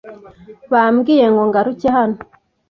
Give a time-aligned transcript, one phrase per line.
[0.71, 2.17] Bambwiye ngo ngaruke hano.